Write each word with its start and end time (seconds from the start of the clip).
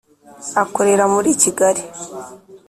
akorera 0.63 1.03
muri 1.13 1.29
Kigali 1.41 1.81